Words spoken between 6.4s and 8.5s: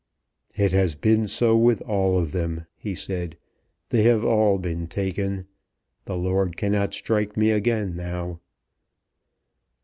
cannot strike me again now."